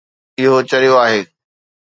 اهو 0.39 0.57
چريو 0.69 0.95
آهي 1.03 1.21